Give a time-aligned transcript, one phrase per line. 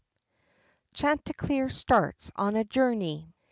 [0.95, 3.35] CHANTICLEER STARTS ON A JOURNEY.